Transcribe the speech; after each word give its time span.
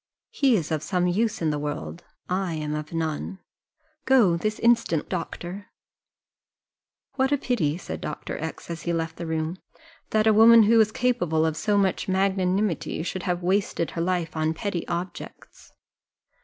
He 0.31 0.55
is 0.55 0.71
of 0.71 0.81
some 0.81 1.05
use 1.05 1.43
in 1.43 1.51
the 1.51 1.59
world 1.59 2.03
I 2.27 2.55
am 2.55 2.73
of 2.73 2.91
none 2.91 3.37
go 4.05 4.35
this 4.35 4.57
instant, 4.57 5.09
doctor." 5.09 5.67
"What 7.17 7.31
a 7.31 7.37
pity," 7.37 7.77
said 7.77 8.01
Dr. 8.01 8.35
X, 8.39 8.71
as 8.71 8.81
he 8.81 8.93
left 8.93 9.17
the 9.17 9.27
room, 9.27 9.59
"that 10.09 10.25
a 10.25 10.33
woman 10.33 10.63
who 10.63 10.81
is 10.81 10.91
capable 10.91 11.45
of 11.45 11.55
so 11.55 11.77
much 11.77 12.07
magnanimity 12.07 13.03
should 13.03 13.21
have 13.29 13.43
wasted 13.43 13.91
her 13.91 14.01
life 14.01 14.35
on 14.35 14.55
petty 14.55 14.87
objects!" 14.87 15.71